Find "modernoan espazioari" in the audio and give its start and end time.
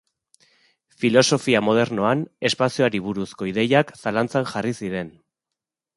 1.67-3.03